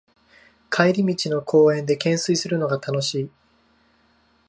[0.71, 3.31] 帰り道の公園でけんすいするのが楽しい